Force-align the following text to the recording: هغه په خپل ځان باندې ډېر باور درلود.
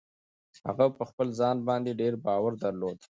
هغه 0.67 0.85
په 0.97 1.03
خپل 1.09 1.27
ځان 1.39 1.57
باندې 1.67 1.97
ډېر 2.01 2.13
باور 2.25 2.51
درلود. 2.63 2.99